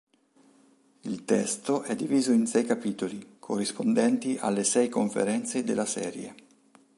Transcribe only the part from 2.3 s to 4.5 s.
in sei capitoli, corrispondenti